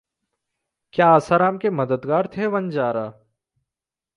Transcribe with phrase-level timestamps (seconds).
[0.93, 3.05] क्या आसाराम के मददगार थे वंजारा?